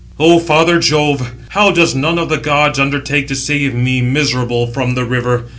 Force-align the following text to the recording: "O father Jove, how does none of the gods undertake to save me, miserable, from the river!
"O 0.19 0.39
father 0.39 0.79
Jove, 0.79 1.31
how 1.49 1.69
does 1.69 1.93
none 1.93 2.17
of 2.17 2.27
the 2.27 2.39
gods 2.39 2.79
undertake 2.79 3.27
to 3.27 3.35
save 3.35 3.75
me, 3.75 4.01
miserable, 4.01 4.65
from 4.65 4.95
the 4.95 5.05
river! 5.05 5.43